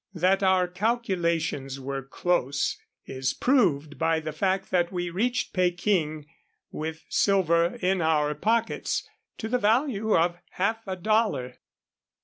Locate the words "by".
3.99-4.19